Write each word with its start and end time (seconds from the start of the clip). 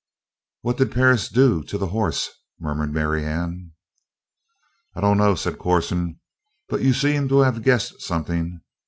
"What 0.61 0.77
did 0.77 0.91
Perris 0.91 1.29
do 1.29 1.61
to 1.61 1.77
the 1.77 1.89
horse?" 1.89 2.31
murmured 2.59 2.91
Marianne. 2.91 3.73
"I 4.95 5.01
don't 5.01 5.19
know," 5.19 5.35
said 5.35 5.59
Corson. 5.59 6.19
"But 6.69 6.81
you 6.81 6.91
seem 6.91 7.27
to 7.29 7.41
have 7.41 7.61
guessed 7.61 8.01
something. 8.01 8.61